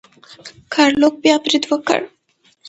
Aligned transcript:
ګارلوک 0.73 1.15
بیا 1.23 1.35
برید 1.43 1.63
وکړ. 1.67 1.99